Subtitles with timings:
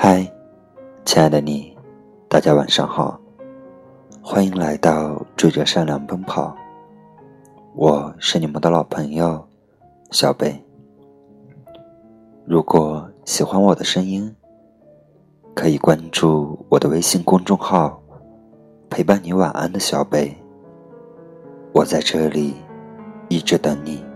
[0.00, 0.32] 嗨，
[1.04, 1.76] 亲爱的你，
[2.28, 3.20] 大家晚上好，
[4.22, 6.56] 欢迎来到追着善良奔跑。
[7.74, 9.44] 我是你们的老朋友
[10.12, 10.64] 小贝。
[12.46, 14.32] 如果喜欢我的声音，
[15.52, 18.00] 可以关注我的微信公众号
[18.88, 20.32] “陪伴你晚安的小贝”。
[21.74, 22.54] 我在这里
[23.28, 24.07] 一直等你。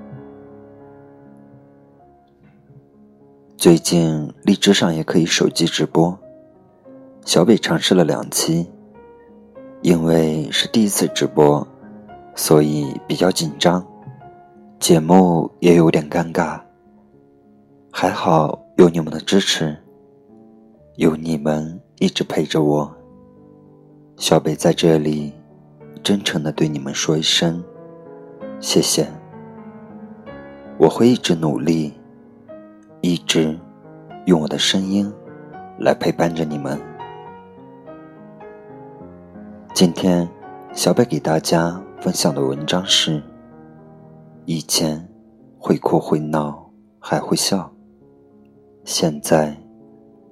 [3.63, 6.19] 最近荔枝上也可以手机直播，
[7.25, 8.69] 小北尝试了两期，
[9.83, 11.65] 因为是第一次直播，
[12.35, 13.87] 所以比较紧张，
[14.81, 16.61] 节目也有点尴尬。
[17.93, 19.79] 还好有你们的支持，
[20.97, 22.93] 有你们一直陪着我，
[24.17, 25.33] 小北在这里
[26.03, 27.63] 真诚的对你们说一声
[28.59, 29.07] 谢谢，
[30.79, 31.93] 我会一直努力。
[33.03, 33.59] 一直
[34.27, 35.13] 用我的声音
[35.77, 36.81] 来陪伴着你们。
[39.75, 40.29] 今天，
[40.73, 43.21] 小北给大家分享的文章是：
[44.45, 45.09] 以前
[45.59, 47.69] 会哭会闹还会笑，
[48.85, 49.57] 现在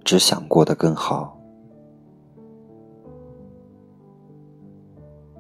[0.04, 1.36] 只想过得更好。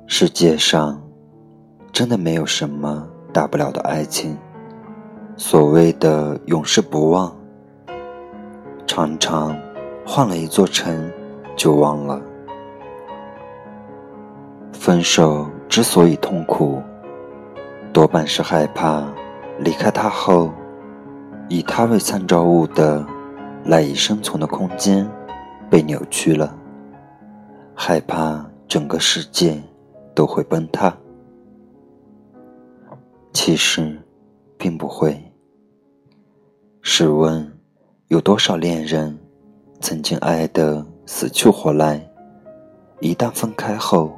[0.08, 1.00] 世界上
[1.92, 4.36] 真的没有什么大不了的爱情。
[5.42, 7.34] 所谓的永世不忘，
[8.86, 9.58] 常常
[10.06, 11.10] 换了一座城
[11.56, 12.20] 就忘了。
[14.70, 16.82] 分手之所以痛苦，
[17.90, 19.02] 多半是害怕
[19.58, 20.50] 离开他后，
[21.48, 23.02] 以他为参照物的
[23.64, 25.10] 赖以生存的空间
[25.70, 26.54] 被扭曲了，
[27.74, 29.58] 害怕整个世界
[30.14, 30.94] 都会崩塌。
[33.32, 33.98] 其实，
[34.58, 35.18] 并不会。
[36.92, 37.48] 试问，
[38.08, 39.16] 有多少恋人
[39.80, 42.04] 曾经爱得死去活来，
[42.98, 44.10] 一旦分开后，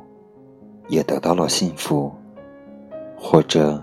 [0.89, 2.11] 也得到了幸福，
[3.14, 3.79] 或者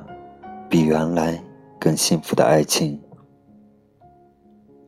[0.68, 1.40] 比原来
[1.80, 3.00] 更幸福的爱情？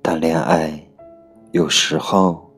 [0.02, 0.84] 谈恋爱
[1.52, 2.50] 有时候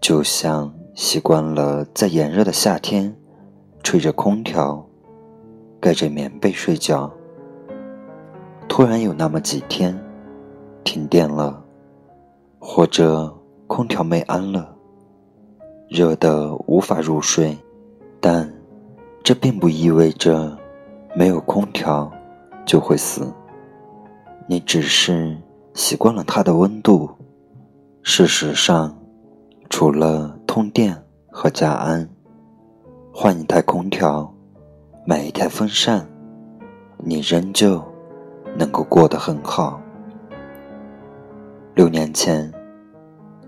[0.00, 3.12] 就像习惯了在炎热的夏天
[3.82, 4.86] 吹着空调、
[5.80, 7.12] 盖着棉被睡觉，
[8.68, 9.98] 突然有那么几天。
[10.84, 11.62] 停电了，
[12.58, 13.32] 或者
[13.66, 14.74] 空调没安了，
[15.88, 17.56] 热得无法入睡。
[18.20, 18.48] 但
[19.24, 20.56] 这并不意味着
[21.16, 22.08] 没有空调
[22.64, 23.32] 就会死。
[24.46, 25.36] 你只是
[25.74, 27.10] 习惯了它的温度。
[28.04, 28.96] 事实上，
[29.68, 30.96] 除了通电
[31.32, 32.08] 和加安，
[33.12, 34.32] 换一台空调，
[35.04, 36.06] 买一台风扇，
[36.98, 37.84] 你仍旧
[38.56, 39.81] 能够过得很好。
[41.74, 42.52] 六年前，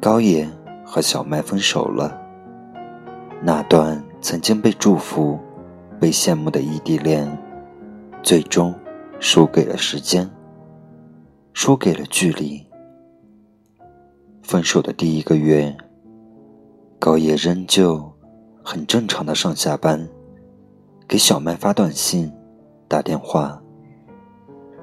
[0.00, 0.48] 高野
[0.82, 2.18] 和小麦分手了。
[3.42, 5.38] 那段曾经被祝福、
[6.00, 7.30] 被羡慕的异地恋，
[8.22, 8.74] 最终
[9.20, 10.30] 输给了时间，
[11.52, 12.66] 输给了距离。
[14.42, 15.76] 分手的第一个月，
[16.98, 18.10] 高野仍旧
[18.62, 20.08] 很正常的上下班，
[21.06, 22.32] 给小麦发短信、
[22.88, 23.62] 打电话，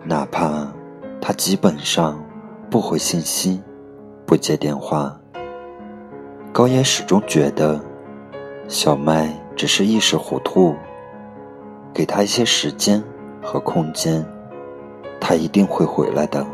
[0.05, 0.71] 哪怕
[1.19, 2.23] 他基本上。
[2.71, 3.61] 不回信息，
[4.25, 5.19] 不接电话。
[6.53, 7.77] 高野始终觉得，
[8.69, 10.73] 小麦只是一时糊涂。
[11.93, 13.03] 给他一些时间
[13.43, 14.25] 和空间，
[15.19, 16.47] 他一定会回来的。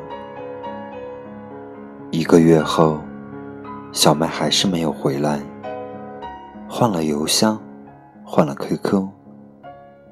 [2.10, 2.98] 一个月后，
[3.92, 5.40] 小麦还是没有回来。
[6.68, 7.62] 换了邮箱，
[8.26, 9.08] 换了 QQ，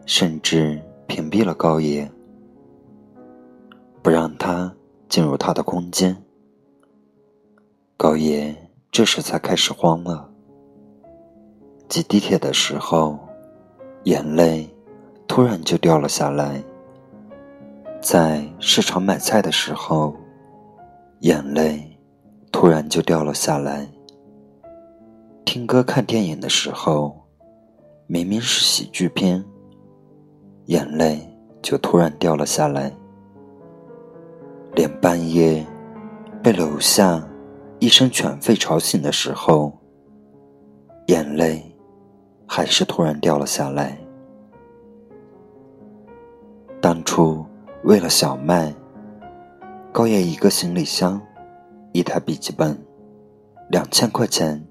[0.06, 2.08] 甚至屏蔽了高野，
[4.04, 4.72] 不让他。
[5.16, 6.14] 进入他的空间，
[7.96, 8.54] 高野
[8.92, 10.30] 这时才开始慌了。
[11.88, 13.18] 挤地铁的时候，
[14.04, 14.70] 眼泪
[15.26, 16.62] 突然就掉了下来；
[18.02, 20.14] 在市场买菜的时候，
[21.20, 21.98] 眼泪
[22.52, 23.88] 突然就掉了下来；
[25.46, 27.16] 听歌看电影的时候，
[28.06, 29.46] 明明是喜剧片，
[30.66, 31.26] 眼泪
[31.62, 32.92] 就突然掉了下来。
[34.76, 35.66] 连半夜
[36.44, 37.26] 被楼下
[37.80, 39.72] 一声犬吠吵醒的时候，
[41.08, 41.64] 眼泪
[42.46, 43.98] 还是突然掉了下来。
[46.82, 47.46] 当初
[47.86, 48.76] 为了小麦，
[49.94, 51.22] 高野一个行李箱、
[51.94, 52.78] 一台笔记本、
[53.70, 54.62] 两千块钱，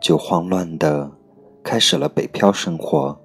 [0.00, 1.10] 就慌乱的
[1.64, 3.18] 开始了北漂生活。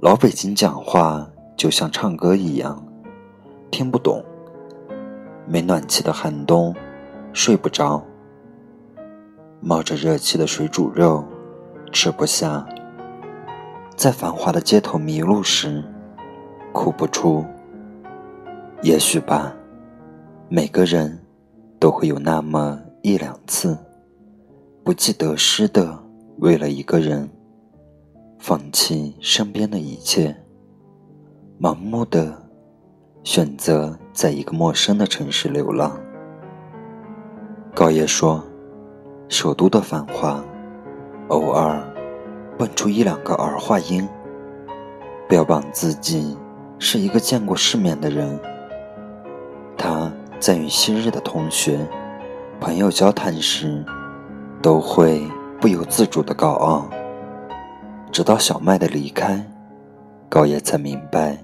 [0.00, 2.87] 老北京讲话就像唱歌一样。
[3.70, 4.24] 听不懂，
[5.46, 6.74] 没暖气的寒冬，
[7.32, 8.02] 睡不着。
[9.60, 11.24] 冒着热气的水煮肉，
[11.92, 12.64] 吃不下；
[13.96, 15.84] 在繁华的街头迷路时，
[16.72, 17.44] 哭不出。
[18.82, 19.52] 也许吧，
[20.48, 21.18] 每个人
[21.80, 23.76] 都会有那么一两次，
[24.84, 25.98] 不计得失的
[26.38, 27.28] 为了一个人，
[28.38, 30.36] 放弃身边的一切，
[31.60, 32.47] 盲目的
[33.30, 36.00] 选择在一个陌生的城市流浪。
[37.74, 38.42] 高野说。
[39.28, 40.42] 首都的繁华，
[41.28, 41.78] 偶尔
[42.56, 44.08] 蹦出一两个儿化音，
[45.28, 46.34] 标榜自己
[46.78, 48.40] 是一个见过世面的人。
[49.76, 50.10] 他
[50.40, 51.86] 在与昔日的同学、
[52.58, 53.84] 朋友交谈时，
[54.62, 55.22] 都会
[55.60, 56.88] 不由自主的高傲。
[58.10, 59.44] 直到小麦的离开，
[60.30, 61.36] 高野才明白，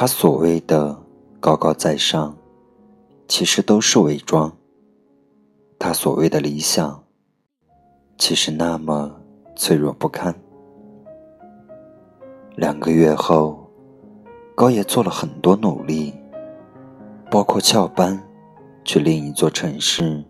[0.00, 0.98] 他所谓的
[1.40, 2.34] 高高在上，
[3.28, 4.50] 其实都是伪装。
[5.78, 7.04] 他所谓的理想，
[8.16, 9.14] 其实那么
[9.54, 10.34] 脆弱不堪。
[12.56, 13.70] 两个月后，
[14.54, 16.14] 高爷做了很多努力，
[17.30, 18.18] 包括翘班
[18.86, 20.24] 去另一座城市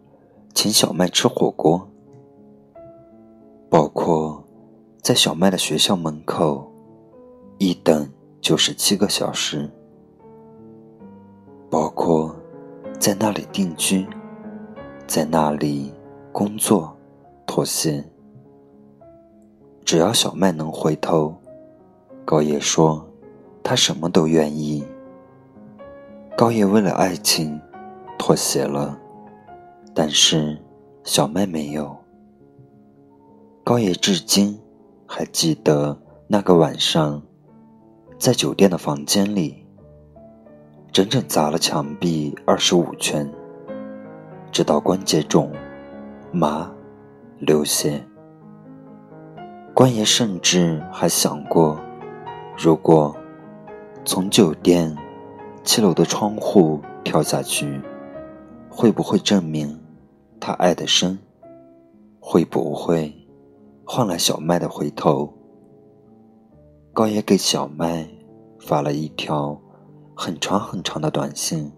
[0.52, 1.88] 请小麦吃火锅，
[3.68, 4.44] 包括
[5.00, 6.68] 在小麦的学校门口
[7.58, 9.70] 一等就是七个小时，
[11.70, 12.34] 包括
[12.98, 14.06] 在那里定居。
[15.06, 15.92] 在那里
[16.30, 16.96] 工作，
[17.44, 18.04] 妥协。
[19.84, 21.34] 只要小麦能回头，
[22.24, 23.04] 高野说，
[23.60, 24.84] 他什么都愿意。
[26.36, 27.60] 高野为了爱情
[28.16, 28.96] 妥协了，
[29.92, 30.56] 但是
[31.02, 31.96] 小麦没有。
[33.64, 34.60] 高野至今
[35.08, 37.20] 还记得那个晚上，
[38.20, 39.66] 在酒店的房间里，
[40.92, 43.26] 整整砸了墙壁二十五圈。
[44.52, 45.50] 直到关节肿、
[46.30, 46.70] 麻、
[47.38, 48.04] 流血，
[49.72, 51.80] 关爷甚至还想过，
[52.58, 53.16] 如果
[54.04, 54.94] 从酒店
[55.64, 57.80] 七楼的窗户跳下去，
[58.68, 59.80] 会不会证明
[60.38, 61.18] 他爱的深？
[62.18, 63.10] 会不会
[63.86, 65.32] 换来小麦的回头？
[67.00, 68.06] 高爷给小麦
[68.58, 69.58] 发了一条
[70.14, 71.72] 很长很长的短信。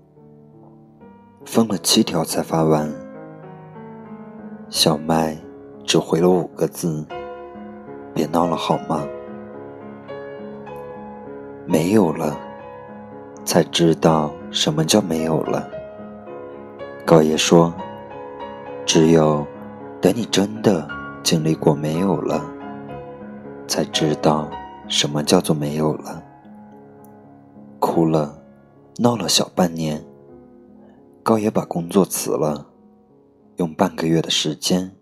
[1.45, 2.93] 分了七条才发完，
[4.69, 5.39] 小麦
[5.85, 7.07] 只回了五个字
[8.13, 9.07] ：“别闹了好吗？”
[11.67, 12.37] 没有了，
[13.45, 15.71] 才知道什么叫没有了。
[17.07, 17.73] 高爷说
[18.85, 19.47] ：“只有
[20.01, 20.85] 等你真的
[21.23, 22.45] 经历过没有了，
[23.69, 24.51] 才知道
[24.89, 26.23] 什么叫做没有了。”
[27.81, 28.43] 哭了，
[28.99, 30.05] 闹了小半年。
[31.25, 32.67] 高野把工作辞了，
[33.57, 34.97] 用半个月的时间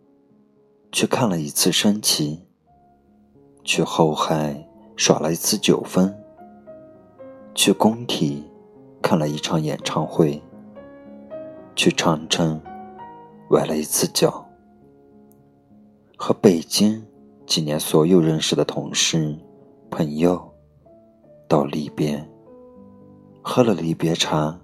[0.93, 2.47] 去看了一次升旗，
[3.65, 6.15] 去后海耍了一次酒疯，
[7.55, 8.45] 去工体
[9.01, 10.43] 看了一场演唱会，
[11.75, 12.61] 去长城
[13.49, 14.47] 崴了一次脚，
[16.19, 17.03] 和北京
[17.47, 19.39] 几年所有认识的同事、
[19.91, 20.41] 朋友
[21.49, 22.25] 到离别，
[23.43, 24.59] 喝了离别茶。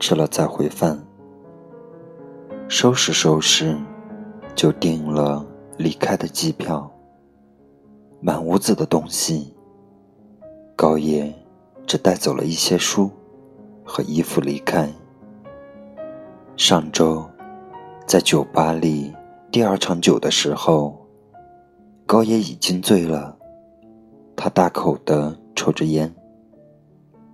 [0.00, 0.96] 吃了再回饭，
[2.68, 3.76] 收拾收拾，
[4.54, 5.44] 就订了
[5.76, 6.88] 离开的机票。
[8.20, 9.52] 满屋子的东西，
[10.76, 11.34] 高野
[11.84, 13.10] 只带走了一些书
[13.84, 14.88] 和衣服离开。
[16.56, 17.28] 上周
[18.06, 19.12] 在酒吧里
[19.50, 20.96] 第二场酒的时候，
[22.06, 23.37] 高野已经醉了，
[24.40, 26.14] 他大口的抽着烟，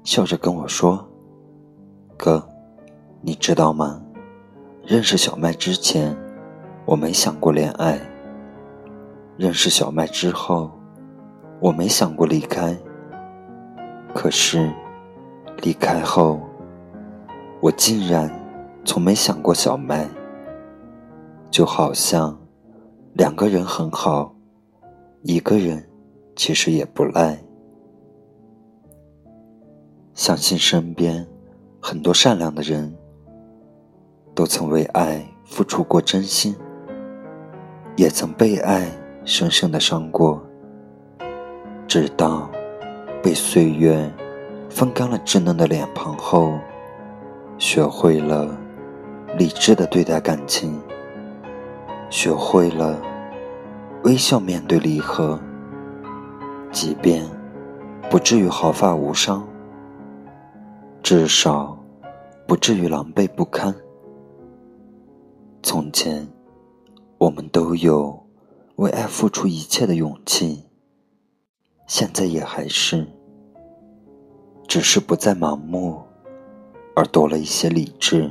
[0.04, 1.06] 笑着跟我说
[2.16, 2.42] ：“哥。”
[3.20, 4.02] 你知道吗？
[4.82, 6.16] 认识小麦之前，
[6.86, 7.98] 我没想过恋爱；
[9.36, 10.70] 认识小麦之后，
[11.60, 12.74] 我没想过离开。
[14.14, 14.72] 可是，
[15.62, 16.40] 离开后，
[17.60, 18.30] 我竟然
[18.82, 20.08] 从没想过小麦。
[21.50, 22.36] 就好像
[23.12, 24.34] 两个人很好，
[25.22, 25.86] 一个人
[26.36, 27.38] 其实也不赖。
[30.14, 31.26] 相信身边
[31.80, 32.94] 很多善良的人。
[34.36, 36.56] 都曾为爱付出过真心，
[37.94, 38.90] 也曾被爱
[39.24, 40.44] 深深的伤过。
[41.86, 42.50] 直到
[43.22, 44.12] 被岁月
[44.68, 46.58] 风干了稚嫩的脸庞后，
[47.58, 48.58] 学会了
[49.38, 50.82] 理智的对待感情，
[52.10, 53.00] 学会了
[54.02, 55.38] 微笑面对离合，
[56.74, 57.24] 即便
[58.10, 59.46] 不至于毫发无伤，
[61.04, 61.78] 至少
[62.48, 63.72] 不至于狼狈不堪。
[65.62, 66.26] 从前，
[67.16, 68.20] 我们都有
[68.74, 70.64] 为爱付出一切的勇气，
[71.86, 73.06] 现在也还是，
[74.66, 76.02] 只是不再盲目，
[76.96, 78.28] 而多了一些理智；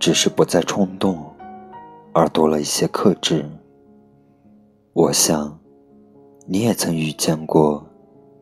[0.00, 1.24] 只是不再冲动，
[2.12, 3.48] 而多了一些克制。
[4.92, 5.56] 我想，
[6.46, 7.84] 你也曾遇见过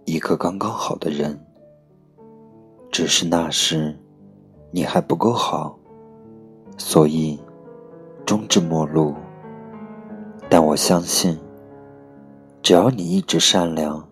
[0.05, 1.39] 一个刚刚好的人，
[2.91, 3.99] 只是那时
[4.71, 5.79] 你还不够好，
[6.77, 7.39] 所以。
[8.27, 9.13] 终至陌路，
[10.49, 11.37] 但我相信，
[12.63, 14.09] 只要你一直善良，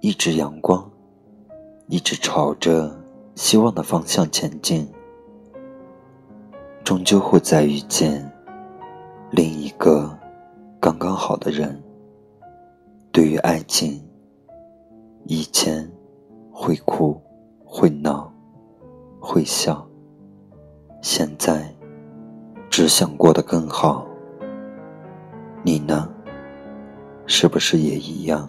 [0.00, 0.90] 一直阳光，
[1.86, 2.90] 一直朝着
[3.36, 4.88] 希望的方向前进，
[6.82, 8.28] 终究会再遇见
[9.30, 10.18] 另一个
[10.80, 11.80] 刚刚好的人。
[13.18, 14.00] 对于爱情，
[15.24, 15.90] 以前
[16.52, 17.20] 会哭、
[17.64, 18.32] 会闹、
[19.18, 19.84] 会笑，
[21.02, 21.68] 现在。
[22.70, 24.06] 只想过得更好，
[25.64, 26.08] 你呢？
[27.26, 28.48] 是不是也一样？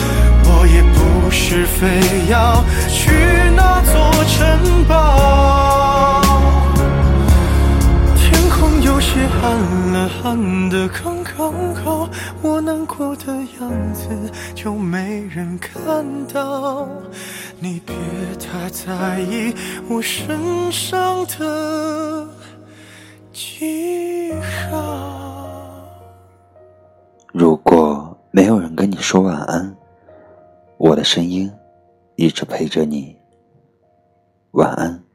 [1.31, 3.11] 是非要去
[3.55, 3.93] 那座
[4.25, 6.21] 城堡。
[8.15, 9.57] 天空有些暗
[9.93, 12.07] 了，暗的刚刚好，
[12.41, 14.09] 我难过的样子
[14.53, 16.87] 就没人看到。
[17.59, 17.95] 你别
[18.39, 19.53] 太在意
[19.87, 22.27] 我身上的
[23.31, 24.33] 记
[24.69, 25.69] 号。
[27.31, 29.75] 如果没有人跟你说晚安，
[30.83, 31.47] 我的声音
[32.15, 33.15] 一直陪着你。
[34.53, 35.10] 晚安。